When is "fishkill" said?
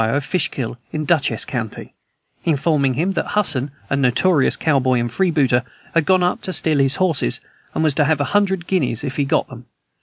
0.25-0.79